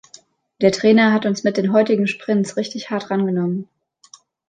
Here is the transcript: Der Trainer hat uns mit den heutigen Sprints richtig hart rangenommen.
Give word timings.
Der 0.61 0.71
Trainer 0.71 1.13
hat 1.13 1.27
uns 1.27 1.43
mit 1.43 1.57
den 1.57 1.73
heutigen 1.73 2.07
Sprints 2.07 2.57
richtig 2.57 2.89
hart 2.89 3.11
rangenommen. 3.11 3.67